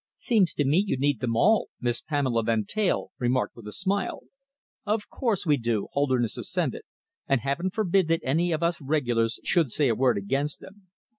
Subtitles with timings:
[0.17, 4.21] "Seems to me you need them all," Miss Pamela Van Teyl remarked with a smile.
[4.83, 6.81] "Of course we do," Holderness assented,
[7.27, 10.87] "and Heaven forbid that any of us Regulars should say a word against them.